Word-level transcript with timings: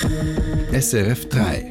SRF 0.00 1.28
3. 1.28 1.70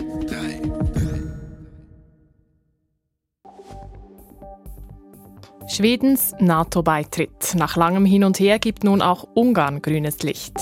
Schwedens 5.68 6.36
NATO-Beitritt. 6.40 7.56
Nach 7.56 7.76
langem 7.76 8.06
Hin 8.06 8.24
und 8.24 8.40
Her 8.40 8.60
gibt 8.60 8.84
nun 8.84 9.02
auch 9.02 9.28
Ungarn 9.34 9.82
grünes 9.82 10.22
Licht. 10.22 10.54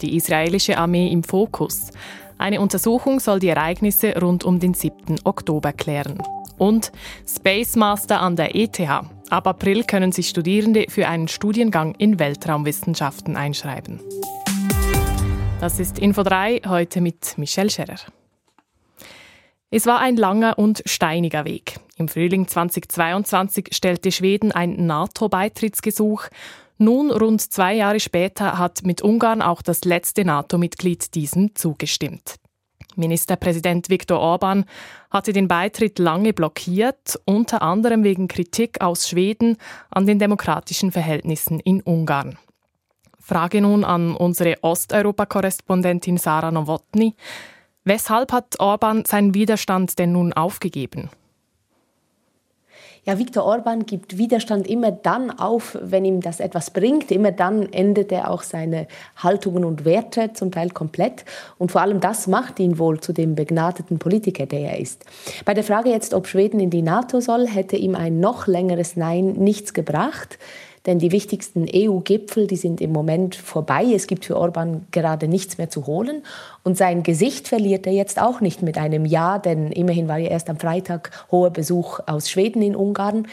Die 0.00 0.16
israelische 0.16 0.78
Armee 0.78 1.10
im 1.10 1.24
Fokus. 1.24 1.90
Eine 2.38 2.60
Untersuchung 2.60 3.18
soll 3.18 3.40
die 3.40 3.48
Ereignisse 3.48 4.14
rund 4.20 4.44
um 4.44 4.60
den 4.60 4.74
7. 4.74 5.16
Oktober 5.24 5.72
klären. 5.72 6.22
Und 6.56 6.92
Space 7.26 7.74
Master 7.74 8.20
an 8.20 8.36
der 8.36 8.54
ETH. 8.54 8.78
Ab 8.80 9.46
April 9.46 9.82
können 9.84 10.12
sich 10.12 10.28
Studierende 10.28 10.86
für 10.88 11.08
einen 11.08 11.26
Studiengang 11.26 11.94
in 11.96 12.20
Weltraumwissenschaften 12.20 13.36
einschreiben. 13.36 14.00
Das 15.60 15.80
ist 15.80 15.98
Info 15.98 16.22
3, 16.22 16.62
heute 16.68 17.00
mit 17.00 17.36
Michelle 17.36 17.68
Scherer. 17.68 17.98
Es 19.70 19.86
war 19.86 19.98
ein 19.98 20.16
langer 20.16 20.56
und 20.56 20.82
steiniger 20.86 21.44
Weg. 21.44 21.80
Im 21.96 22.06
Frühling 22.06 22.46
2022 22.46 23.70
stellte 23.72 24.12
Schweden 24.12 24.52
ein 24.52 24.86
NATO-Beitrittsgesuch. 24.86 26.28
Nun, 26.78 27.10
rund 27.10 27.40
zwei 27.40 27.74
Jahre 27.74 27.98
später, 27.98 28.56
hat 28.56 28.84
mit 28.84 29.02
Ungarn 29.02 29.42
auch 29.42 29.60
das 29.60 29.82
letzte 29.84 30.24
NATO-Mitglied 30.24 31.16
diesem 31.16 31.56
zugestimmt. 31.56 32.36
Ministerpräsident 32.94 33.90
Viktor 33.90 34.20
Orban 34.20 34.64
hatte 35.10 35.32
den 35.32 35.48
Beitritt 35.48 35.98
lange 35.98 36.32
blockiert, 36.32 37.18
unter 37.24 37.62
anderem 37.62 38.04
wegen 38.04 38.28
Kritik 38.28 38.80
aus 38.80 39.08
Schweden 39.08 39.56
an 39.90 40.06
den 40.06 40.20
demokratischen 40.20 40.92
Verhältnissen 40.92 41.58
in 41.58 41.80
Ungarn. 41.82 42.38
Frage 43.28 43.60
nun 43.60 43.84
an 43.84 44.16
unsere 44.16 44.54
Osteuropa-Korrespondentin 44.62 46.16
Sarah 46.16 46.50
Nowotny. 46.50 47.14
Weshalb 47.84 48.32
hat 48.32 48.58
Orban 48.58 49.04
seinen 49.04 49.34
Widerstand 49.34 49.98
denn 49.98 50.12
nun 50.12 50.32
aufgegeben? 50.32 51.10
Ja, 53.04 53.18
Viktor 53.18 53.44
Orban 53.44 53.84
gibt 53.84 54.16
Widerstand 54.16 54.66
immer 54.66 54.92
dann 54.92 55.30
auf, 55.30 55.76
wenn 55.82 56.06
ihm 56.06 56.22
das 56.22 56.40
etwas 56.40 56.70
bringt. 56.70 57.10
Immer 57.10 57.30
dann 57.30 57.70
endet 57.70 58.12
er 58.12 58.30
auch 58.30 58.42
seine 58.42 58.86
Haltungen 59.16 59.66
und 59.66 59.84
Werte 59.84 60.32
zum 60.32 60.50
Teil 60.50 60.70
komplett. 60.70 61.26
Und 61.58 61.70
vor 61.70 61.82
allem 61.82 62.00
das 62.00 62.28
macht 62.28 62.58
ihn 62.58 62.78
wohl 62.78 62.98
zu 62.98 63.12
dem 63.12 63.34
begnadeten 63.34 63.98
Politiker, 63.98 64.46
der 64.46 64.72
er 64.72 64.80
ist. 64.80 65.04
Bei 65.44 65.52
der 65.52 65.64
Frage 65.64 65.90
jetzt, 65.90 66.14
ob 66.14 66.26
Schweden 66.26 66.60
in 66.60 66.70
die 66.70 66.82
NATO 66.82 67.20
soll, 67.20 67.46
hätte 67.46 67.76
ihm 67.76 67.94
ein 67.94 68.20
noch 68.20 68.46
längeres 68.46 68.96
Nein 68.96 69.32
nichts 69.32 69.74
gebracht 69.74 70.38
denn 70.88 70.98
die 70.98 71.12
wichtigsten 71.12 71.66
EU-Gipfel, 71.70 72.46
die 72.46 72.56
sind 72.56 72.80
im 72.80 72.92
Moment 72.92 73.36
vorbei. 73.36 73.84
Es 73.94 74.06
gibt 74.06 74.24
für 74.24 74.38
Orban 74.38 74.86
gerade 74.90 75.28
nichts 75.28 75.58
mehr 75.58 75.68
zu 75.68 75.86
holen. 75.86 76.22
Und 76.64 76.78
sein 76.78 77.02
Gesicht 77.02 77.46
verliert 77.46 77.86
er 77.86 77.92
jetzt 77.92 78.18
auch 78.18 78.40
nicht 78.40 78.62
mit 78.62 78.78
einem 78.78 79.04
Ja, 79.04 79.38
denn 79.38 79.70
immerhin 79.70 80.08
war 80.08 80.16
ja 80.16 80.30
erst 80.30 80.48
am 80.48 80.58
Freitag 80.58 81.10
hoher 81.30 81.50
Besuch 81.50 82.00
aus 82.06 82.30
Schweden 82.30 82.62
in 82.62 82.74
Ungarn. 82.74 83.28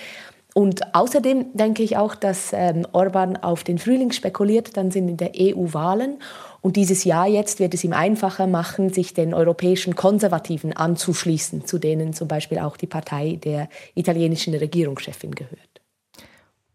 Und 0.53 0.93
außerdem 0.93 1.45
denke 1.53 1.81
ich 1.81 1.95
auch, 1.95 2.13
dass 2.13 2.51
ähm, 2.51 2.85
Orban 2.91 3.37
auf 3.37 3.63
den 3.63 3.77
Frühling 3.77 4.11
spekuliert, 4.11 4.75
dann 4.75 4.91
sind 4.91 5.07
in 5.07 5.17
der 5.17 5.31
EU 5.39 5.73
Wahlen. 5.73 6.17
Und 6.59 6.75
dieses 6.75 7.05
Jahr 7.05 7.27
jetzt 7.27 7.59
wird 7.59 7.73
es 7.73 7.85
ihm 7.85 7.93
einfacher 7.93 8.47
machen, 8.47 8.91
sich 8.91 9.13
den 9.13 9.33
europäischen 9.33 9.95
Konservativen 9.95 10.73
anzuschließen, 10.73 11.65
zu 11.65 11.77
denen 11.77 12.11
zum 12.11 12.27
Beispiel 12.27 12.59
auch 12.59 12.75
die 12.75 12.87
Partei 12.87 13.39
der 13.41 13.69
italienischen 13.95 14.53
Regierungschefin 14.53 15.35
gehört. 15.35 15.74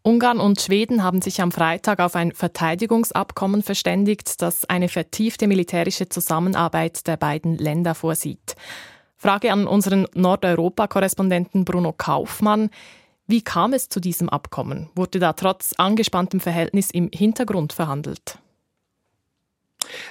Ungarn 0.03 0.39
und 0.39 0.59
Schweden 0.59 1.03
haben 1.03 1.21
sich 1.21 1.41
am 1.41 1.51
Freitag 1.51 1.99
auf 1.99 2.15
ein 2.15 2.31
Verteidigungsabkommen 2.31 3.61
verständigt, 3.61 4.41
das 4.41 4.65
eine 4.65 4.89
vertiefte 4.89 5.47
militärische 5.47 6.09
Zusammenarbeit 6.09 7.05
der 7.05 7.17
beiden 7.17 7.57
Länder 7.57 7.93
vorsieht. 7.93 8.55
Frage 9.15 9.51
an 9.51 9.67
unseren 9.67 10.07
Nordeuropa-Korrespondenten 10.15 11.65
Bruno 11.65 11.93
Kaufmann. 11.93 12.71
Wie 13.27 13.43
kam 13.43 13.73
es 13.73 13.89
zu 13.89 13.99
diesem 13.99 14.27
Abkommen? 14.27 14.89
Wurde 14.95 15.19
da 15.19 15.33
trotz 15.33 15.73
angespanntem 15.77 16.39
Verhältnis 16.39 16.89
im 16.89 17.11
Hintergrund 17.13 17.71
verhandelt? 17.71 18.39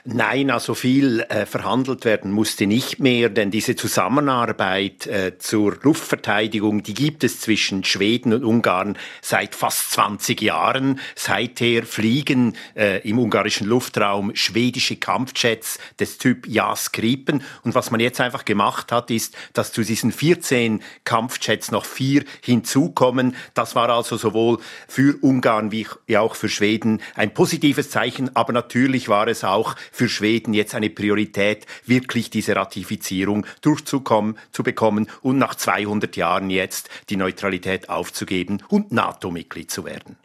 Nein, 0.05 0.51
also 0.51 0.75
viel 0.75 1.21
äh, 1.29 1.45
verhandelt 1.45 2.07
werden 2.07 2.31
musste 2.33 2.67
nicht 2.67 3.01
mehr, 3.01 3.29
denn 3.29 3.51
diese 3.51 3.77
Zusammenarbeit 3.77 5.07
äh, 5.07 5.39
zur 5.39 5.77
Luftverteidigung, 5.83 6.83
die 6.83 6.95
gibt 6.95 7.23
es 7.23 7.41
zwischen 7.41 7.85
Schweden 7.85 8.33
und 8.33 8.43
Ungarn 8.43 8.97
seit 9.21 9.55
fast 9.55 9.91
20 9.93 10.41
Jahren. 10.41 11.01
Seither 11.17 11.83
fliegen 11.83 12.57
äh, 12.75 13.07
im 13.07 13.19
ungarischen 13.19 13.67
Luftraum 13.67 14.35
schwedische 14.35 14.97
Kampfjets 14.97 15.79
des 15.99 16.17
Typ 16.17 16.47
JAS 16.47 16.93
Gripen. 16.93 17.43
Und 17.63 17.75
was 17.75 17.91
man 17.91 18.01
jetzt 18.01 18.21
einfach 18.23 18.47
gemacht 18.47 18.93
hat, 18.93 19.11
ist, 19.11 19.37
dass 19.53 19.73
zu 19.73 19.83
diesen 19.83 20.13
14 20.13 20.83
Kampfjets 21.05 21.71
noch 21.71 21.85
vier 21.85 22.25
hinzukommen. 22.43 23.37
Das 23.53 23.75
war 23.75 23.91
also 23.91 24.17
sowohl 24.17 24.61
für 24.89 25.19
Ungarn 25.21 25.73
wie 25.73 25.87
auch 26.17 26.37
für 26.37 26.49
Schweden 26.49 27.03
ein 27.17 27.35
positives 27.35 27.91
Zeichen, 27.91 28.35
aber 28.35 28.55
natürlich 28.55 29.09
war 29.09 29.29
es 29.29 29.45
auch 29.45 29.77
für 29.91 30.09
Schweden 30.09 30.55
jetzt 30.55 30.75
eine 30.75 30.91
Priorität, 30.91 31.67
wirklich 31.87 32.31
diese 32.31 32.57
Ratifizierung 32.57 33.47
durchzukommen, 33.63 34.39
zu 34.53 34.63
bekommen 34.63 35.09
und 35.23 35.39
nach 35.39 35.55
200 35.55 36.17
Jahren 36.17 36.51
jetzt 36.51 36.89
die 37.09 37.17
Neutralität 37.17 37.89
aufzugeben 37.89 38.63
und 38.69 38.93
NATO-Mitglied 38.93 39.71
zu 39.71 39.85
werden. 39.85 40.17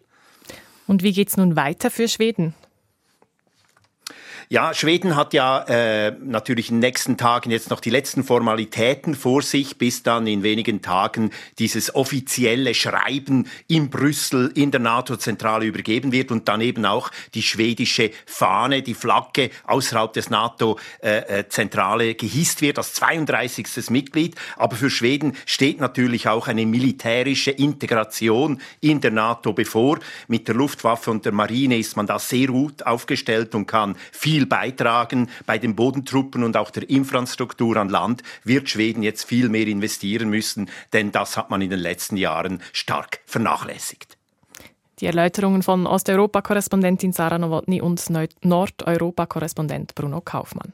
Und 0.87 1.03
wie 1.03 1.13
geht 1.13 1.29
es 1.29 1.37
nun 1.37 1.55
weiter 1.55 1.89
für 1.89 2.07
Schweden? 2.07 2.53
Ja, 4.47 4.75
Schweden 4.75 5.15
hat 5.15 5.33
ja 5.33 5.63
äh, 5.63 6.11
natürlich 6.23 6.69
in 6.69 6.75
den 6.75 6.81
nächsten 6.81 7.17
Tagen 7.17 7.49
jetzt 7.49 7.71
noch 7.71 7.79
die 7.79 7.89
letzten 7.89 8.23
Formalitäten 8.23 9.15
vor 9.15 9.41
sich, 9.41 9.79
bis 9.79 10.03
dann 10.03 10.27
in 10.27 10.43
wenigen 10.43 10.83
Tagen 10.83 11.31
dieses 11.57 11.95
offizielle 11.95 12.75
Schreiben 12.75 13.47
in 13.67 13.89
Brüssel 13.89 14.51
in 14.53 14.69
der 14.69 14.81
NATO-Zentrale 14.81 15.65
übergeben 15.65 16.11
wird 16.11 16.29
und 16.29 16.47
dann 16.47 16.61
eben 16.61 16.85
auch 16.85 17.09
die 17.33 17.41
schwedische 17.41 18.11
Fahne, 18.27 18.83
die 18.83 18.93
Flagge 18.93 19.49
außerhalb 19.65 20.13
des 20.13 20.29
NATO-Zentrale 20.29 22.09
äh, 22.09 22.13
gehisst 22.13 22.61
wird 22.61 22.77
als 22.77 22.93
32. 22.93 23.89
Mitglied. 23.89 24.35
Aber 24.57 24.75
für 24.75 24.91
Schweden 24.91 25.35
steht 25.47 25.79
natürlich 25.79 26.27
auch 26.27 26.47
eine 26.47 26.67
militärische 26.67 27.49
Integration 27.49 28.61
in 28.79 29.01
der 29.01 29.11
NATO 29.11 29.53
bevor. 29.53 29.97
Mit 30.27 30.47
der 30.47 30.53
Luftwaffe 30.53 31.09
und 31.09 31.25
der 31.25 31.33
Marine 31.33 31.79
ist 31.79 31.97
man 31.97 32.05
da 32.05 32.19
sehr 32.19 32.47
gut 32.47 32.85
aufgestellt 32.85 33.55
und 33.55 33.65
kann 33.65 33.95
viel 34.11 34.34
viel 34.35 34.45
beitragen. 34.45 35.29
Bei 35.45 35.57
den 35.57 35.77
Bodentruppen 35.77 36.43
und 36.43 36.57
auch 36.57 36.69
der 36.69 36.89
Infrastruktur 36.89 37.77
an 37.77 37.87
Land 37.87 38.21
wird 38.43 38.69
Schweden 38.69 39.01
jetzt 39.01 39.23
viel 39.23 39.47
mehr 39.47 39.65
investieren 39.65 40.29
müssen, 40.29 40.69
denn 40.91 41.13
das 41.13 41.37
hat 41.37 41.49
man 41.49 41.61
in 41.61 41.69
den 41.69 41.79
letzten 41.79 42.17
Jahren 42.17 42.61
stark 42.73 43.21
vernachlässigt. 43.25 44.17
Die 44.99 45.05
Erläuterungen 45.05 45.63
von 45.63 45.87
Osteuropa-Korrespondentin 45.87 47.13
Sarah 47.13 47.37
Nowotny 47.37 47.81
und 47.81 48.03
Nordeuropa-Korrespondent 48.43 49.95
Bruno 49.95 50.19
Kaufmann. 50.19 50.73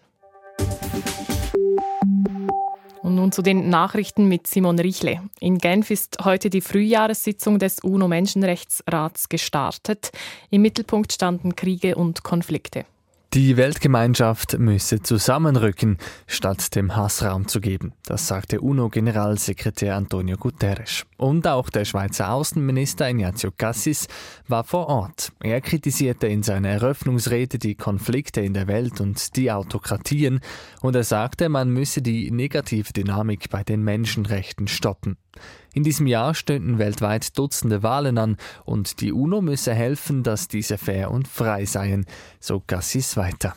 Und 3.03 3.15
nun 3.15 3.31
zu 3.31 3.43
den 3.43 3.69
Nachrichten 3.69 4.27
mit 4.27 4.47
Simon 4.47 4.79
Richle. 4.79 5.21
In 5.39 5.59
Genf 5.59 5.91
ist 5.91 6.17
heute 6.23 6.49
die 6.49 6.61
Frühjahressitzung 6.61 7.59
des 7.59 7.79
UNO-Menschenrechtsrats 7.79 9.29
gestartet. 9.29 10.11
Im 10.49 10.63
Mittelpunkt 10.63 11.13
standen 11.13 11.55
Kriege 11.55 11.95
und 11.95 12.23
Konflikte. 12.23 12.85
Die 13.33 13.55
Weltgemeinschaft 13.55 14.59
müsse 14.59 15.03
zusammenrücken, 15.03 15.99
statt 16.27 16.75
dem 16.75 16.97
Hassraum 16.97 17.47
zu 17.47 17.61
geben. 17.61 17.93
Das 18.03 18.27
sagte 18.27 18.59
UNO-Generalsekretär 18.59 19.95
Antonio 19.95 20.35
Guterres. 20.35 21.05
Und 21.15 21.47
auch 21.47 21.69
der 21.69 21.85
Schweizer 21.85 22.33
Außenminister 22.33 23.09
Ignazio 23.09 23.51
Cassis 23.57 24.09
war 24.49 24.65
vor 24.65 24.87
Ort. 24.87 25.31
Er 25.39 25.61
kritisierte 25.61 26.27
in 26.27 26.43
seiner 26.43 26.71
Eröffnungsrede 26.71 27.57
die 27.57 27.75
Konflikte 27.75 28.41
in 28.41 28.53
der 28.53 28.67
Welt 28.67 28.99
und 28.99 29.37
die 29.37 29.49
Autokratien 29.49 30.41
und 30.81 30.97
er 30.97 31.05
sagte, 31.05 31.47
man 31.47 31.69
müsse 31.69 32.01
die 32.01 32.31
negative 32.31 32.91
Dynamik 32.91 33.49
bei 33.49 33.63
den 33.63 33.81
Menschenrechten 33.81 34.67
stoppen. 34.67 35.15
In 35.73 35.83
diesem 35.83 36.05
Jahr 36.05 36.33
stünden 36.33 36.79
weltweit 36.79 37.37
Dutzende 37.37 37.81
Wahlen 37.81 38.17
an 38.17 38.37
und 38.65 38.99
die 38.99 39.13
UNO 39.13 39.41
müsse 39.41 39.73
helfen, 39.73 40.23
dass 40.23 40.47
diese 40.47 40.77
fair 40.77 41.11
und 41.11 41.27
frei 41.27 41.65
seien, 41.65 42.05
so 42.39 42.61
Gassis 42.65 43.15
weiter. 43.15 43.55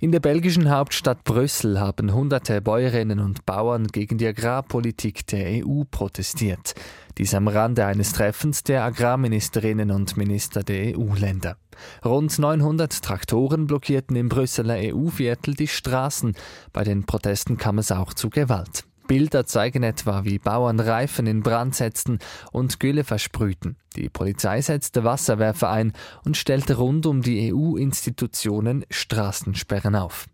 In 0.00 0.12
der 0.12 0.20
belgischen 0.20 0.70
Hauptstadt 0.70 1.24
Brüssel 1.24 1.80
haben 1.80 2.14
hunderte 2.14 2.60
Bäuerinnen 2.60 3.18
und 3.18 3.44
Bauern 3.46 3.88
gegen 3.88 4.16
die 4.16 4.28
Agrarpolitik 4.28 5.26
der 5.26 5.66
EU 5.66 5.82
protestiert. 5.90 6.74
Dies 7.16 7.34
am 7.34 7.48
Rande 7.48 7.84
eines 7.84 8.12
Treffens 8.12 8.62
der 8.62 8.84
Agrarministerinnen 8.84 9.90
und 9.90 10.16
Minister 10.16 10.62
der 10.62 10.96
EU-Länder. 10.96 11.56
Rund 12.04 12.38
900 12.38 13.02
Traktoren 13.02 13.66
blockierten 13.66 14.14
im 14.14 14.28
Brüsseler 14.28 14.76
EU-Viertel 14.76 15.54
die 15.54 15.66
Straßen. 15.66 16.36
Bei 16.72 16.84
den 16.84 17.04
Protesten 17.04 17.56
kam 17.56 17.78
es 17.78 17.90
auch 17.90 18.14
zu 18.14 18.30
Gewalt. 18.30 18.84
Bilder 19.08 19.46
zeigen 19.46 19.82
etwa, 19.82 20.24
wie 20.24 20.38
Bauern 20.38 20.78
Reifen 20.78 21.26
in 21.26 21.42
Brand 21.42 21.74
setzten 21.74 22.20
und 22.52 22.78
Gülle 22.78 23.02
versprühten. 23.02 23.76
Die 23.96 24.08
Polizei 24.08 24.60
setzte 24.60 25.02
Wasserwerfer 25.02 25.70
ein 25.70 25.92
und 26.24 26.36
stellte 26.36 26.76
rund 26.76 27.06
um 27.06 27.22
die 27.22 27.52
EU-Institutionen 27.52 28.84
Straßensperren 28.90 29.96
auf. 29.96 30.26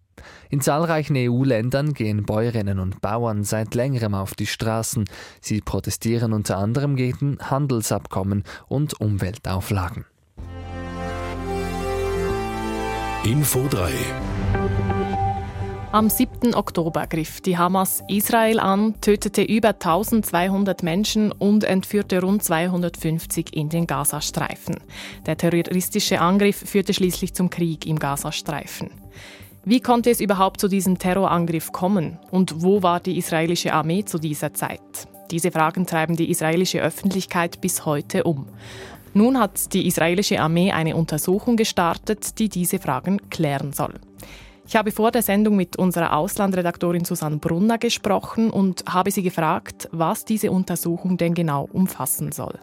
In 0.51 0.61
zahlreichen 0.61 1.17
EU-Ländern 1.17 1.95
gehen 1.95 2.25
Bäuerinnen 2.25 2.79
und 2.79 3.01
Bauern 3.01 3.45
seit 3.45 3.75
längerem 3.75 4.15
auf 4.15 4.35
die 4.35 4.47
Straßen. 4.47 5.05
Sie 5.41 5.61
protestieren 5.61 6.33
unter 6.33 6.59
anderem 6.59 6.97
gegen 6.97 7.39
Handelsabkommen 7.41 8.45
und 8.69 9.01
Umweltauflagen. 9.01 10.05
Info 13.25 13.67
3 13.71 13.93
am 15.95 16.11
7. 16.11 16.57
Oktober 16.57 17.07
griff 17.07 17.41
die 17.41 17.57
Hamas 17.57 18.03
Israel 18.09 18.59
an, 18.59 19.01
tötete 19.01 19.43
über 19.43 19.69
1200 19.69 20.83
Menschen 20.83 21.31
und 21.31 21.63
entführte 21.63 22.21
rund 22.21 22.43
250 22.43 23.55
in 23.55 23.69
den 23.69 23.87
Gazastreifen. 23.87 24.79
Der 25.25 25.37
terroristische 25.37 26.21
Angriff 26.21 26.57
führte 26.57 26.93
schließlich 26.95 27.33
zum 27.33 27.49
Krieg 27.49 27.87
im 27.87 28.01
Gazastreifen. 28.01 28.91
Wie 29.65 29.79
konnte 29.79 30.11
es 30.11 30.21
überhaupt 30.21 30.61
zu 30.61 30.67
diesem 30.67 30.99
Terrorangriff 30.99 31.71
kommen? 31.71 32.19
Und 32.33 32.61
wo 32.61 32.83
war 32.83 32.99
die 32.99 33.17
israelische 33.17 33.73
Armee 33.73 34.05
zu 34.05 34.19
dieser 34.19 34.53
Zeit? 34.53 34.81
Diese 35.31 35.53
Fragen 35.53 35.87
treiben 35.87 36.17
die 36.17 36.29
israelische 36.29 36.83
Öffentlichkeit 36.83 37.61
bis 37.61 37.87
heute 37.87 38.25
um. 38.25 38.49
Nun 39.13 39.39
hat 39.39 39.73
die 39.73 39.87
israelische 39.87 40.41
Armee 40.41 40.73
eine 40.73 40.97
Untersuchung 40.97 41.57
gestartet, 41.57 42.41
die 42.41 42.49
diese 42.49 42.81
Fragen 42.81 43.31
klären 43.31 43.73
soll. 43.73 43.95
Ich 44.67 44.77
habe 44.77 44.93
vor 44.93 45.11
der 45.11 45.23
Sendung 45.23 45.57
mit 45.57 45.77
unserer 45.77 46.17
Auslandredaktorin 46.17 47.05
Susanne 47.05 47.37
Brunner 47.37 47.77
gesprochen 47.77 48.51
und 48.51 48.85
habe 48.89 49.11
sie 49.11 49.23
gefragt, 49.23 49.89
was 49.93 50.25
diese 50.25 50.51
Untersuchung 50.51 51.19
denn 51.19 51.35
genau 51.35 51.69
umfassen 51.71 52.33
soll. 52.33 52.59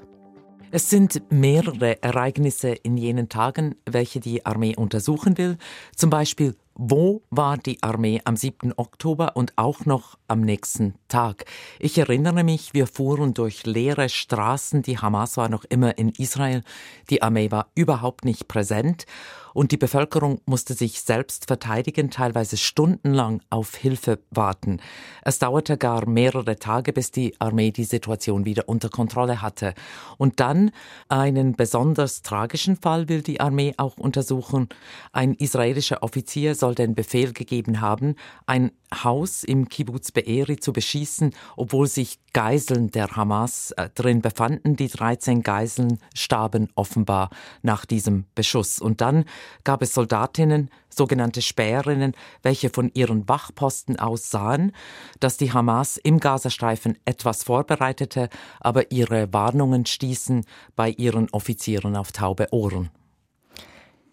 Es 0.74 0.90
sind 0.90 1.22
mehrere 1.30 2.02
Ereignisse 2.02 2.70
in 2.70 2.98
jenen 2.98 3.30
Tagen, 3.30 3.76
welche 3.86 4.20
die 4.20 4.46
Armee 4.46 4.76
untersuchen 4.76 5.38
will. 5.38 5.58
Zum 5.96 6.10
Beispiel, 6.10 6.56
wo 6.76 7.22
war 7.30 7.58
die 7.58 7.84
Armee 7.84 8.22
am 8.24 8.38
7. 8.38 8.74
Oktober 8.78 9.36
und 9.36 9.54
auch 9.58 9.86
noch 9.86 10.18
am 10.30 10.42
nächsten 10.42 10.96
Tag? 11.10 11.46
Ich 11.78 11.98
erinnere 11.98 12.46
mich, 12.46 12.74
wir 12.74 12.88
fuhren 12.88 13.34
durch 13.34 13.66
leere 13.66 14.08
Straßen, 14.08 14.82
die 14.82 14.98
Hamas 14.98 15.36
war 15.36 15.50
noch 15.50 15.66
immer 15.66 15.98
in 15.98 16.10
Israel, 16.18 16.64
die 17.10 17.22
Armee 17.22 17.52
war 17.52 17.68
überhaupt 17.76 18.24
nicht 18.24 18.48
präsent 18.48 19.06
und 19.54 19.72
die 19.72 19.78
Bevölkerung 19.78 20.42
musste 20.46 20.74
sich 20.74 21.02
selbst 21.02 21.48
verteidigen, 21.48 22.10
teilweise 22.10 22.58
stundenlang 22.58 23.42
auf 23.50 23.76
Hilfe 23.76 24.20
warten. 24.30 24.80
Es 25.24 25.40
dauerte 25.40 25.78
gar 25.78 26.08
mehrere 26.08 26.58
Tage, 26.58 26.94
bis 26.94 27.12
die 27.12 27.34
Armee 27.40 27.72
die 27.72 27.84
Situation 27.84 28.46
wieder 28.46 28.68
unter 28.70 28.90
Kontrolle 28.90 29.42
hatte. 29.42 29.74
Und 30.18 30.40
dann 30.40 30.72
einen 31.10 31.56
besonders 31.56 32.22
tragischen 32.22 32.76
Fall 32.76 33.10
will 33.10 33.22
die 33.22 33.40
Armee 33.40 33.74
auch 33.78 33.98
untersuchen. 33.98 34.70
Ein 35.12 35.34
israelischer 35.34 36.04
Offizier 36.04 36.56
soll 36.56 36.76
den 36.76 36.96
Befehl 36.96 37.34
gegeben 37.34 37.82
haben, 37.82 38.16
ein 38.46 38.72
Haus 39.04 39.44
im 39.44 39.70
Kibbutz 39.70 40.12
Be'eri 40.12 40.60
zu 40.60 40.74
beschießen, 40.74 41.34
obwohl 41.56 41.88
sich 41.88 42.20
Geiseln 42.34 42.92
der 42.92 43.16
Hamas 43.16 43.72
äh, 43.72 43.90
drin 43.90 44.22
befanden. 44.22 44.76
Die 44.76 44.88
13 44.88 45.44
Geiseln 45.44 46.00
starben 46.14 46.70
offenbar 46.76 47.30
nach 47.62 47.86
diesem 47.86 48.26
Beschuss. 48.36 48.80
Und 48.80 49.02
dann 49.02 49.26
gab 49.64 49.82
es 49.82 49.94
Soldatinnen, 49.94 50.70
sogenannte 50.90 51.42
Späherinnen, 51.42 52.14
welche 52.44 52.70
von 52.70 52.92
ihren 52.94 53.28
Wachposten 53.28 54.00
aus 54.00 54.30
sahen, 54.30 54.74
dass 55.20 55.38
die 55.38 55.52
Hamas 55.52 55.98
im 55.98 56.20
Gazastreifen 56.20 56.98
etwas 57.06 57.44
vorbereitete, 57.44 58.30
aber 58.60 58.92
ihre 58.92 59.32
Warnungen 59.34 59.86
stießen 59.86 60.46
bei 60.76 60.90
ihren 60.90 61.30
Offizieren 61.32 61.96
auf 61.96 62.12
taube 62.12 62.48
Ohren. 62.52 62.90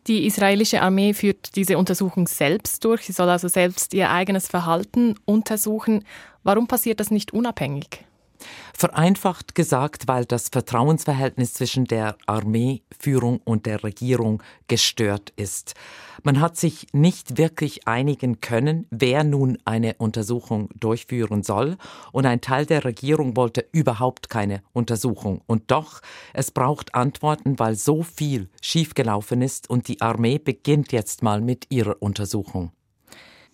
Die 0.09 0.25
israelische 0.25 0.81
Armee 0.81 1.13
führt 1.13 1.55
diese 1.55 1.77
Untersuchung 1.77 2.27
selbst 2.29 2.83
durch. 2.85 3.05
Sie 3.05 3.13
soll 3.13 3.29
also 3.29 3.47
selbst 3.47 3.93
ihr 3.93 4.11
eigenes 4.11 4.49
Verhalten 4.49 5.17
untersuchen. 5.27 6.03
Warum 6.43 6.67
passiert 6.67 6.99
das 7.01 7.11
nicht 7.11 7.35
unabhängig? 7.35 8.07
Vereinfacht 8.75 9.55
gesagt, 9.55 10.09
weil 10.09 10.25
das 10.25 10.49
Vertrauensverhältnis 10.49 11.55
zwischen 11.55 11.85
der 11.85 12.17
Armeeführung 12.27 13.41
und 13.45 13.67
der 13.67 13.83
Regierung 13.83 14.43
gestört 14.69 15.33
ist. 15.37 15.75
Man 16.23 16.41
hat 16.41 16.57
sich 16.57 16.89
nicht 16.93 17.39
wirklich 17.39 17.87
einigen 17.87 18.41
können, 18.41 18.87
wer 18.91 19.25
nun 19.25 19.59
eine 19.65 19.95
Untersuchung 19.99 20.69
durchführen 20.79 21.43
soll, 21.43 21.77
und 22.13 22.27
ein 22.27 22.41
Teil 22.41 22.67
der 22.67 22.85
Regierung 22.85 23.37
wollte 23.37 23.67
überhaupt 23.73 24.29
keine 24.29 24.63
Untersuchung. 24.73 25.43
Und 25.47 25.71
doch, 25.71 26.01
es 26.33 26.51
braucht 26.51 26.95
Antworten, 26.95 27.59
weil 27.59 27.75
so 27.75 28.03
viel 28.03 28.49
schiefgelaufen 28.61 29.43
ist, 29.43 29.71
und 29.71 29.89
die 29.89 30.01
Armee 30.01 30.39
beginnt 30.39 30.93
jetzt 30.93 31.23
mal 31.23 31.41
mit 31.41 31.67
ihrer 31.71 31.97
Untersuchung. 32.01 32.73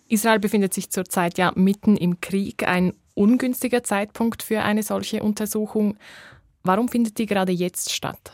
Israel 0.07 0.39
befindet 0.39 0.73
sich 0.73 0.91
zurzeit 0.91 1.37
ja 1.37 1.51
mitten 1.55 1.97
im 1.97 2.21
Krieg. 2.21 2.67
Ein 2.67 2.93
ungünstiger 3.15 3.83
Zeitpunkt 3.83 4.43
für 4.43 4.61
eine 4.61 4.83
solche 4.83 5.23
Untersuchung. 5.23 5.97
Warum 6.63 6.87
findet 6.89 7.17
die 7.17 7.25
gerade 7.25 7.51
jetzt 7.51 7.91
statt? 7.91 8.31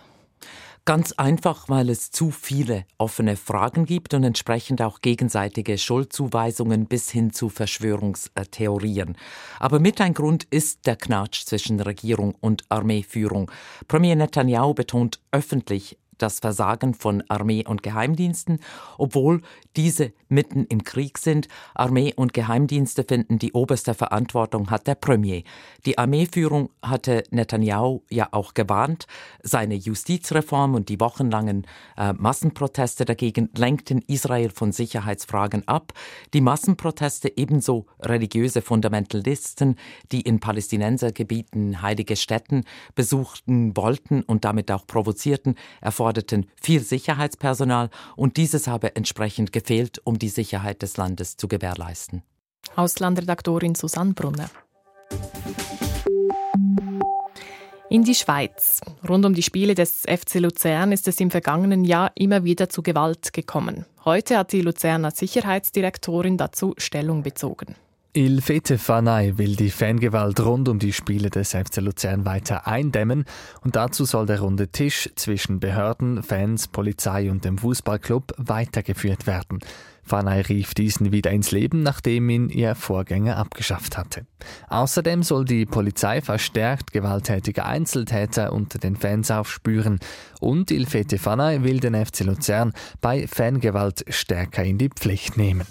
Ganz 0.83 1.11
einfach, 1.11 1.69
weil 1.69 1.91
es 1.91 2.09
zu 2.09 2.31
viele 2.31 2.85
offene 2.97 3.37
Fragen 3.37 3.85
gibt 3.85 4.15
und 4.15 4.23
entsprechend 4.23 4.81
auch 4.81 4.99
gegenseitige 4.99 5.77
Schuldzuweisungen 5.77 6.87
bis 6.87 7.11
hin 7.11 7.31
zu 7.31 7.49
Verschwörungstheorien. 7.49 9.15
Aber 9.59 9.79
mit 9.79 10.01
ein 10.01 10.15
Grund 10.15 10.45
ist 10.45 10.87
der 10.87 10.95
Knatsch 10.95 11.45
zwischen 11.45 11.79
Regierung 11.79 12.33
und 12.41 12.63
Armeeführung. 12.69 13.51
Premier 13.87 14.15
Netanyahu 14.15 14.73
betont 14.73 15.19
öffentlich, 15.31 15.99
das 16.21 16.39
Versagen 16.39 16.93
von 16.93 17.23
Armee 17.29 17.65
und 17.65 17.83
Geheimdiensten, 17.83 18.59
obwohl 18.97 19.41
diese 19.75 20.13
mitten 20.29 20.65
im 20.65 20.83
Krieg 20.83 21.17
sind. 21.17 21.47
Armee 21.75 22.13
und 22.15 22.33
Geheimdienste 22.33 23.03
finden, 23.03 23.37
die 23.39 23.53
oberste 23.53 23.93
Verantwortung 23.93 24.71
hat 24.71 24.87
der 24.87 24.95
Premier. 24.95 25.43
Die 25.85 25.97
Armeeführung 25.97 26.69
hatte 26.81 27.23
Netanyahu 27.31 28.01
ja 28.09 28.29
auch 28.31 28.53
gewarnt. 28.53 29.07
Seine 29.43 29.75
Justizreform 29.75 30.75
und 30.75 30.89
die 30.89 30.99
wochenlangen 30.99 31.67
äh, 31.97 32.13
Massenproteste 32.13 33.05
dagegen 33.05 33.49
lenkten 33.55 34.01
Israel 34.07 34.49
von 34.49 34.71
Sicherheitsfragen 34.71 35.67
ab. 35.67 35.93
Die 36.33 36.41
Massenproteste 36.41 37.37
ebenso 37.37 37.85
religiöse 37.99 38.61
Fundamentalisten, 38.61 39.75
die 40.11 40.21
in 40.21 40.39
Palästinensergebieten 40.39 41.81
heilige 41.81 42.15
Städten 42.15 42.63
besuchten 42.95 43.75
wollten 43.75 44.21
und 44.23 44.45
damit 44.45 44.71
auch 44.71 44.87
provozierten, 44.87 45.55
erforderten 45.81 46.10
forderten 46.11 46.45
viel 46.61 46.81
Sicherheitspersonal 46.81 47.89
und 48.17 48.35
dieses 48.35 48.67
habe 48.67 48.97
entsprechend 48.97 49.53
gefehlt, 49.53 50.01
um 50.03 50.19
die 50.19 50.27
Sicherheit 50.27 50.81
des 50.81 50.97
Landes 50.97 51.37
zu 51.37 51.47
gewährleisten. 51.47 52.21
Auslandredaktorin 52.75 53.75
Susanne 53.75 54.13
Brunner. 54.13 54.49
In 57.89 58.03
die 58.03 58.15
Schweiz. 58.15 58.81
Rund 59.07 59.25
um 59.25 59.33
die 59.33 59.41
Spiele 59.41 59.73
des 59.73 60.01
FC 60.01 60.35
Luzern 60.35 60.91
ist 60.91 61.07
es 61.07 61.19
im 61.21 61.31
vergangenen 61.31 61.85
Jahr 61.85 62.11
immer 62.15 62.43
wieder 62.43 62.67
zu 62.69 62.83
Gewalt 62.83 63.31
gekommen. 63.31 63.85
Heute 64.03 64.37
hat 64.37 64.51
die 64.51 64.61
Luzerner 64.61 65.11
Sicherheitsdirektorin 65.11 66.37
dazu 66.37 66.73
Stellung 66.77 67.23
bezogen. 67.23 67.75
Il 68.13 68.41
Fete 68.41 68.77
Fanai 68.77 69.37
will 69.37 69.55
die 69.55 69.69
Fangewalt 69.69 70.41
rund 70.41 70.67
um 70.67 70.79
die 70.79 70.91
Spiele 70.91 71.29
des 71.29 71.51
FC 71.51 71.77
Luzern 71.77 72.25
weiter 72.25 72.67
eindämmen 72.67 73.23
und 73.61 73.77
dazu 73.77 74.03
soll 74.03 74.25
der 74.25 74.41
runde 74.41 74.67
Tisch 74.67 75.09
zwischen 75.15 75.61
Behörden, 75.61 76.21
Fans, 76.21 76.67
Polizei 76.67 77.31
und 77.31 77.45
dem 77.45 77.57
Fußballclub 77.57 78.33
weitergeführt 78.35 79.27
werden. 79.27 79.59
Fanai 80.03 80.41
rief 80.41 80.73
diesen 80.73 81.13
wieder 81.13 81.31
ins 81.31 81.51
Leben, 81.51 81.83
nachdem 81.83 82.29
ihn 82.29 82.49
ihr 82.49 82.75
Vorgänger 82.75 83.37
abgeschafft 83.37 83.97
hatte. 83.97 84.25
Außerdem 84.67 85.23
soll 85.23 85.45
die 85.45 85.65
Polizei 85.65 86.19
verstärkt 86.19 86.91
gewalttätige 86.91 87.63
Einzeltäter 87.63 88.51
unter 88.51 88.77
den 88.77 88.97
Fans 88.97 89.31
aufspüren 89.31 90.01
und 90.41 90.69
Il 90.69 90.85
Fete 90.85 91.17
Fanai 91.17 91.63
will 91.63 91.79
den 91.79 91.95
FC 91.95 92.25
Luzern 92.25 92.73
bei 92.99 93.25
Fangewalt 93.25 94.03
stärker 94.09 94.65
in 94.65 94.77
die 94.77 94.89
Pflicht 94.89 95.37
nehmen. 95.37 95.65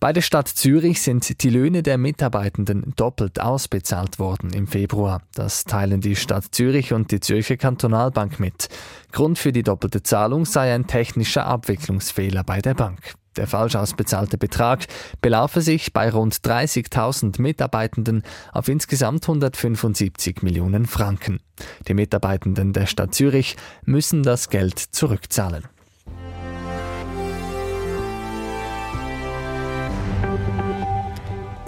Bei 0.00 0.14
der 0.14 0.22
Stadt 0.22 0.48
Zürich 0.48 1.02
sind 1.02 1.42
die 1.42 1.50
Löhne 1.50 1.82
der 1.82 1.98
Mitarbeitenden 1.98 2.94
doppelt 2.96 3.38
ausbezahlt 3.38 4.18
worden 4.18 4.50
im 4.54 4.66
Februar. 4.66 5.20
Das 5.34 5.64
teilen 5.64 6.00
die 6.00 6.16
Stadt 6.16 6.46
Zürich 6.52 6.94
und 6.94 7.12
die 7.12 7.20
Zürcher 7.20 7.58
Kantonalbank 7.58 8.40
mit. 8.40 8.70
Grund 9.12 9.38
für 9.38 9.52
die 9.52 9.62
doppelte 9.62 10.02
Zahlung 10.02 10.46
sei 10.46 10.74
ein 10.74 10.86
technischer 10.86 11.44
Abwicklungsfehler 11.44 12.44
bei 12.44 12.62
der 12.62 12.72
Bank. 12.72 13.12
Der 13.36 13.46
falsch 13.46 13.76
ausbezahlte 13.76 14.38
Betrag 14.38 14.86
belaufe 15.20 15.60
sich 15.60 15.92
bei 15.92 16.08
rund 16.08 16.34
30.000 16.34 17.38
Mitarbeitenden 17.38 18.22
auf 18.52 18.68
insgesamt 18.68 19.24
175 19.24 20.42
Millionen 20.42 20.86
Franken. 20.86 21.40
Die 21.88 21.94
Mitarbeitenden 21.94 22.72
der 22.72 22.86
Stadt 22.86 23.14
Zürich 23.14 23.56
müssen 23.84 24.22
das 24.22 24.48
Geld 24.48 24.78
zurückzahlen. 24.78 25.64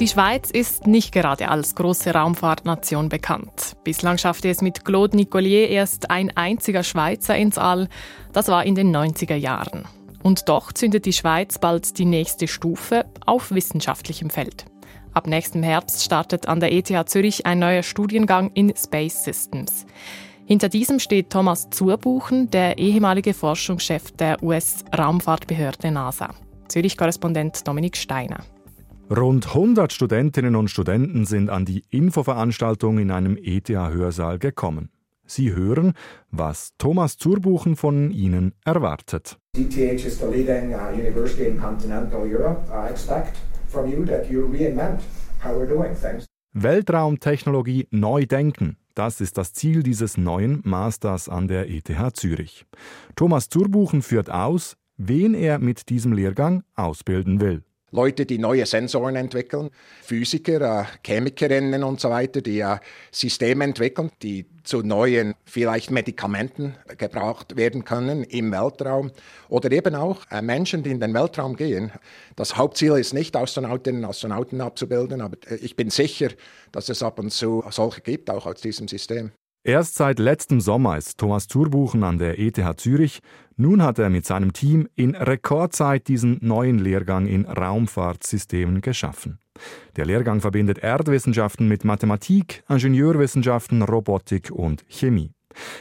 Die 0.02 0.08
Schweiz 0.08 0.50
ist 0.50 0.88
nicht 0.88 1.12
gerade 1.12 1.48
als 1.48 1.76
große 1.76 2.12
Raumfahrtnation 2.12 3.08
bekannt. 3.08 3.76
Bislang 3.84 4.18
schaffte 4.18 4.48
es 4.48 4.60
mit 4.60 4.84
Claude 4.84 5.16
Nicollier 5.16 5.68
erst 5.68 6.10
ein 6.10 6.36
einziger 6.36 6.82
Schweizer 6.82 7.36
ins 7.36 7.56
All. 7.56 7.88
Das 8.32 8.48
war 8.48 8.64
in 8.64 8.74
den 8.74 8.92
90er 8.92 9.36
Jahren. 9.36 9.84
Und 10.24 10.48
doch 10.48 10.72
zündet 10.72 11.06
die 11.06 11.12
Schweiz 11.12 11.60
bald 11.60 11.98
die 11.98 12.04
nächste 12.04 12.48
Stufe 12.48 13.04
auf 13.26 13.52
wissenschaftlichem 13.52 14.28
Feld. 14.28 14.64
Ab 15.14 15.28
nächstem 15.28 15.62
Herbst 15.62 16.02
startet 16.02 16.48
an 16.48 16.58
der 16.58 16.72
ETH 16.72 17.08
Zürich 17.08 17.46
ein 17.46 17.60
neuer 17.60 17.84
Studiengang 17.84 18.50
in 18.54 18.74
Space 18.76 19.22
Systems. 19.22 19.86
Hinter 20.46 20.68
diesem 20.68 20.98
steht 20.98 21.30
Thomas 21.30 21.70
Zurbuchen, 21.70 22.50
der 22.50 22.76
ehemalige 22.76 23.34
Forschungschef 23.34 24.10
der 24.10 24.42
US-Raumfahrtbehörde 24.42 25.92
NASA. 25.92 26.30
Zürich-Korrespondent 26.66 27.68
Dominik 27.68 27.96
Steiner. 27.96 28.40
Rund 29.14 29.48
100 29.48 29.92
Studentinnen 29.92 30.56
und 30.56 30.68
Studenten 30.70 31.26
sind 31.26 31.50
an 31.50 31.66
die 31.66 31.84
Infoveranstaltung 31.90 32.98
in 32.98 33.10
einem 33.10 33.36
ETH-Hörsaal 33.36 34.38
gekommen. 34.38 34.88
Sie 35.26 35.54
hören, 35.54 35.92
was 36.30 36.72
Thomas 36.78 37.18
Zurbuchen 37.18 37.76
von 37.76 38.10
ihnen 38.10 38.54
erwartet. 38.64 39.38
ETH 39.54 39.76
is 39.76 40.18
the 40.18 40.24
leading 40.24 40.72
uh, 40.72 40.94
university 40.94 41.44
in 41.44 41.60
continental 41.60 42.22
Europe. 42.22 42.62
I 42.72 42.90
expect 42.90 43.36
from 43.68 43.86
you 43.86 44.02
that 44.06 44.30
you 44.30 44.46
reinvent 44.46 45.02
how 45.44 45.50
we're 45.50 45.68
doing 45.68 45.94
things. 45.94 46.24
Weltraumtechnologie 46.54 47.88
neu 47.90 48.24
denken. 48.24 48.78
Das 48.94 49.20
ist 49.20 49.36
das 49.36 49.52
Ziel 49.52 49.82
dieses 49.82 50.16
neuen 50.16 50.62
Masters 50.64 51.28
an 51.28 51.48
der 51.48 51.68
ETH 51.68 51.90
Zürich. 52.14 52.64
Thomas 53.14 53.50
Zurbuchen 53.50 54.00
führt 54.00 54.30
aus, 54.30 54.78
wen 54.96 55.34
er 55.34 55.58
mit 55.58 55.90
diesem 55.90 56.14
Lehrgang 56.14 56.62
ausbilden 56.76 57.40
will. 57.40 57.62
Leute, 57.92 58.24
die 58.24 58.38
neue 58.38 58.64
Sensoren 58.64 59.16
entwickeln, 59.16 59.70
Physiker, 60.02 60.80
äh, 60.80 60.84
Chemikerinnen 61.06 61.84
und 61.84 62.00
so 62.00 62.08
weiter, 62.08 62.40
die 62.40 62.60
äh, 62.60 62.78
Systeme 63.10 63.64
entwickeln, 63.64 64.10
die 64.22 64.46
zu 64.64 64.80
neuen, 64.82 65.34
vielleicht 65.44 65.90
Medikamenten 65.90 66.74
gebraucht 66.96 67.56
werden 67.56 67.84
können 67.84 68.24
im 68.24 68.50
Weltraum. 68.50 69.12
Oder 69.50 69.70
eben 69.72 69.94
auch 69.94 70.22
äh, 70.30 70.40
Menschen, 70.40 70.82
die 70.82 70.90
in 70.90 71.00
den 71.00 71.12
Weltraum 71.12 71.54
gehen. 71.54 71.92
Das 72.34 72.56
Hauptziel 72.56 72.92
ist 72.92 73.12
nicht, 73.12 73.36
Astronautinnen 73.36 74.04
und 74.04 74.10
Astronauten 74.10 74.62
abzubilden, 74.62 75.20
aber 75.20 75.36
äh, 75.50 75.56
ich 75.56 75.76
bin 75.76 75.90
sicher, 75.90 76.30
dass 76.72 76.88
es 76.88 77.02
ab 77.02 77.18
und 77.18 77.30
zu 77.30 77.62
solche 77.70 78.00
gibt, 78.00 78.30
auch 78.30 78.46
aus 78.46 78.62
diesem 78.62 78.88
System. 78.88 79.32
Erst 79.64 79.94
seit 79.94 80.18
letztem 80.18 80.60
Sommer 80.60 80.98
ist 80.98 81.18
Thomas 81.18 81.46
Zurbuchen 81.46 82.02
an 82.02 82.18
der 82.18 82.40
ETH 82.40 82.60
Zürich. 82.80 83.20
Nun 83.56 83.80
hat 83.80 84.00
er 84.00 84.10
mit 84.10 84.26
seinem 84.26 84.52
Team 84.52 84.88
in 84.96 85.14
Rekordzeit 85.14 86.08
diesen 86.08 86.38
neuen 86.40 86.80
Lehrgang 86.80 87.28
in 87.28 87.44
Raumfahrtsystemen 87.44 88.80
geschaffen. 88.80 89.38
Der 89.94 90.04
Lehrgang 90.04 90.40
verbindet 90.40 90.78
Erdwissenschaften 90.78 91.68
mit 91.68 91.84
Mathematik, 91.84 92.64
Ingenieurwissenschaften, 92.68 93.82
Robotik 93.82 94.50
und 94.50 94.84
Chemie. 94.88 95.30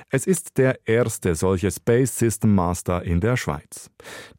Es 0.10 0.28
ist 0.28 0.58
der 0.58 0.78
erste 0.86 1.34
solche 1.34 1.72
Space 1.72 2.20
System 2.20 2.54
Master 2.54 3.04
in 3.04 3.20
der 3.20 3.38
Schweiz. 3.38 3.90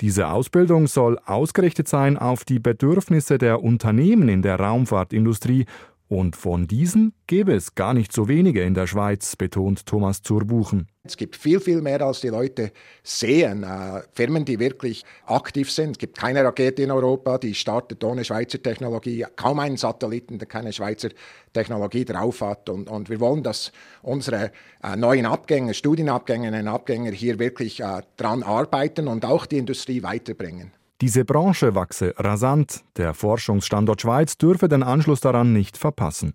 Diese 0.00 0.28
Ausbildung 0.28 0.86
soll 0.86 1.18
ausgerichtet 1.24 1.88
sein 1.88 2.16
auf 2.16 2.44
die 2.44 2.58
Bedürfnisse 2.58 3.38
der 3.38 3.62
Unternehmen 3.62 4.28
in 4.28 4.42
der 4.42 4.60
Raumfahrtindustrie 4.60 5.66
und 6.12 6.36
von 6.36 6.66
diesen 6.66 7.14
gäbe 7.26 7.54
es 7.54 7.74
gar 7.74 7.94
nicht 7.94 8.12
so 8.12 8.28
wenige 8.28 8.62
in 8.62 8.74
der 8.74 8.86
Schweiz, 8.86 9.34
betont 9.34 9.86
Thomas 9.86 10.20
Zurbuchen. 10.20 10.86
Es 11.04 11.16
gibt 11.16 11.36
viel, 11.36 11.58
viel 11.58 11.80
mehr, 11.80 12.02
als 12.02 12.20
die 12.20 12.28
Leute 12.28 12.70
sehen. 13.02 13.62
Äh, 13.62 14.02
Firmen, 14.12 14.44
die 14.44 14.58
wirklich 14.58 15.06
aktiv 15.24 15.72
sind. 15.72 15.92
Es 15.92 15.98
gibt 15.98 16.18
keine 16.18 16.44
Rakete 16.44 16.82
in 16.82 16.90
Europa, 16.90 17.38
die 17.38 17.54
startet 17.54 18.04
ohne 18.04 18.26
Schweizer 18.26 18.62
Technologie. 18.62 19.24
Kaum 19.36 19.58
einen 19.58 19.78
Satelliten, 19.78 20.38
der 20.38 20.46
keine 20.48 20.74
Schweizer 20.74 21.08
Technologie 21.54 22.04
drauf 22.04 22.42
hat. 22.42 22.68
Und, 22.68 22.90
und 22.90 23.08
wir 23.08 23.18
wollen, 23.18 23.42
dass 23.42 23.72
unsere 24.02 24.52
äh, 24.82 24.94
neuen 24.96 25.24
Abgänger, 25.24 25.72
Studienabgängerinnen 25.72 26.68
und 26.68 26.74
Abgänger 26.74 27.12
hier 27.12 27.38
wirklich 27.38 27.80
äh, 27.80 28.02
dran 28.18 28.42
arbeiten 28.42 29.08
und 29.08 29.24
auch 29.24 29.46
die 29.46 29.56
Industrie 29.56 30.02
weiterbringen. 30.02 30.72
Diese 31.02 31.24
Branche 31.24 31.74
wachse 31.74 32.14
rasant, 32.16 32.84
der 32.96 33.12
Forschungsstandort 33.12 34.00
Schweiz 34.00 34.38
dürfe 34.38 34.68
den 34.68 34.84
Anschluss 34.84 35.18
daran 35.18 35.52
nicht 35.52 35.76
verpassen. 35.76 36.34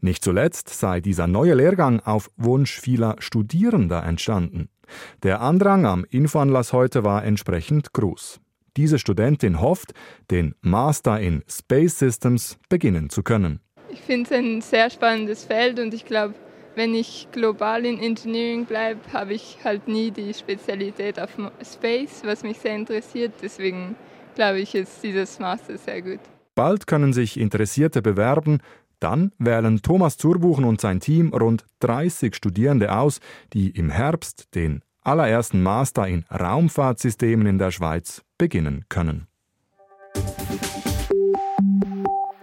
Nicht 0.00 0.22
zuletzt 0.22 0.68
sei 0.68 1.00
dieser 1.00 1.26
neue 1.26 1.54
Lehrgang 1.54 1.98
auf 1.98 2.30
Wunsch 2.36 2.78
vieler 2.78 3.16
Studierender 3.18 4.04
entstanden. 4.04 4.68
Der 5.24 5.40
Andrang 5.40 5.84
am 5.84 6.04
Infoanlass 6.08 6.72
heute 6.72 7.02
war 7.02 7.24
entsprechend 7.24 7.92
groß. 7.92 8.38
Diese 8.76 9.00
Studentin 9.00 9.60
hofft, 9.60 9.94
den 10.30 10.54
Master 10.60 11.18
in 11.18 11.42
Space 11.48 11.98
Systems 11.98 12.56
beginnen 12.68 13.10
zu 13.10 13.24
können. 13.24 13.58
Ich 13.90 14.00
finde 14.02 14.30
es 14.30 14.32
ein 14.32 14.60
sehr 14.60 14.90
spannendes 14.90 15.42
Feld 15.42 15.80
und 15.80 15.92
ich 15.92 16.04
glaube, 16.04 16.36
wenn 16.78 16.94
ich 16.94 17.26
global 17.32 17.84
in 17.84 17.98
Engineering 17.98 18.64
bleibe, 18.64 19.00
habe 19.12 19.34
ich 19.34 19.58
halt 19.64 19.88
nie 19.88 20.12
die 20.12 20.32
Spezialität 20.32 21.18
auf 21.18 21.30
Space, 21.62 22.22
was 22.24 22.44
mich 22.44 22.58
sehr 22.58 22.76
interessiert. 22.76 23.34
Deswegen 23.42 23.96
glaube 24.36 24.60
ich, 24.60 24.74
ist 24.76 25.02
dieses 25.02 25.40
Master 25.40 25.76
sehr 25.76 26.00
gut. 26.00 26.20
Bald 26.54 26.86
können 26.86 27.12
sich 27.12 27.38
Interessierte 27.38 28.00
bewerben. 28.00 28.60
Dann 29.00 29.32
wählen 29.38 29.82
Thomas 29.82 30.16
Zurbuchen 30.16 30.64
und 30.64 30.80
sein 30.80 31.00
Team 31.00 31.34
rund 31.34 31.64
30 31.80 32.34
Studierende 32.34 32.96
aus, 32.96 33.20
die 33.52 33.70
im 33.70 33.90
Herbst 33.90 34.54
den 34.54 34.82
allerersten 35.02 35.62
Master 35.62 36.06
in 36.06 36.24
Raumfahrtsystemen 36.30 37.46
in 37.46 37.58
der 37.58 37.72
Schweiz 37.72 38.22
beginnen 38.38 38.84
können. 38.88 39.26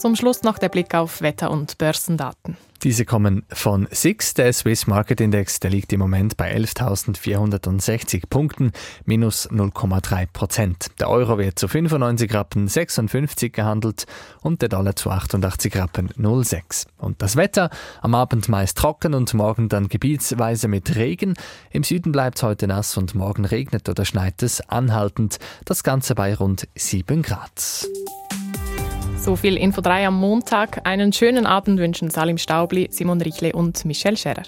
Zum 0.06 0.16
Schluss 0.16 0.44
noch 0.44 0.60
der 0.60 0.70
Blick 0.70 0.94
auf 0.94 1.24
Wetter- 1.24 1.50
und 1.50 1.80
Börsendaten. 1.80 2.58
Diese 2.84 3.06
kommen 3.06 3.44
von 3.52 3.88
SIX. 3.90 4.36
Der 4.36 4.54
Swiss 4.54 4.86
Market 4.86 5.20
Index, 5.20 5.60
der 5.60 5.72
liegt 5.72 5.92
im 5.94 6.00
Moment 6.00 6.38
bei 6.38 6.56
11.460 6.56 8.30
Punkten, 8.30 8.72
minus 9.06 9.50
0,3 9.50 10.28
Prozent. 10.32 10.92
Der 11.00 11.10
Euro 11.10 11.40
wird 11.40 11.58
zu 11.58 11.68
95 11.68 12.32
Rappen 12.36 12.68
56 12.68 13.52
gehandelt 13.52 14.06
und 14.44 14.62
der 14.62 14.70
Dollar 14.70 14.96
zu 14.96 15.10
88 15.10 15.76
Rappen 15.76 16.12
06. 16.16 16.86
Und 17.00 17.24
das 17.24 17.36
Wetter, 17.36 17.72
am 18.04 18.14
Abend 18.14 18.48
meist 18.48 18.78
trocken 18.78 19.16
und 19.16 19.34
morgen 19.34 19.70
dann 19.70 19.90
gebietsweise 19.90 20.68
mit 20.68 20.96
Regen. 20.96 21.34
Im 21.72 21.82
Süden 21.82 22.12
bleibt 22.12 22.38
es 22.38 22.44
heute 22.44 22.68
nass 22.68 22.96
und 22.96 23.16
morgen 23.16 23.46
regnet 23.46 23.90
oder 23.90 24.06
schneit 24.06 24.44
es 24.44 24.62
anhaltend. 24.70 25.40
Das 25.66 25.82
Ganze 25.82 26.14
bei 26.14 26.36
rund 26.36 26.68
7 26.76 27.24
Grad. 27.24 27.88
So 29.26 29.36
viel 29.36 29.58
Info 29.58 29.82
3 29.82 30.06
am 30.06 30.20
Montag. 30.20 30.86
Einen 30.86 31.12
schönen 31.12 31.48
Abend 31.48 31.80
wünschen 31.80 32.12
Salim 32.12 32.38
Staubli, 32.38 32.90
Simon 32.92 33.20
Richle 33.20 33.54
und 33.54 33.84
Michelle 33.84 34.18
Scherer. 34.18 34.44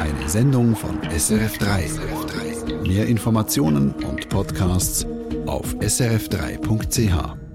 Eine 0.00 0.28
Sendung 0.28 0.74
von 0.74 1.00
SRF3. 1.02 2.57
Mehr 2.88 3.06
Informationen 3.06 3.92
und 3.92 4.30
Podcasts 4.30 5.06
auf 5.44 5.74
srf3.ch. 5.74 7.47